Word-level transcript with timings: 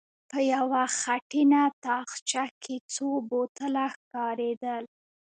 په 0.29 0.39
يوه 0.53 0.83
خټينه 0.99 1.61
تاخچه 1.85 2.43
کې 2.63 2.75
څو 2.93 3.07
بوتله 3.29 3.85
ښکارېدل. 3.95 4.83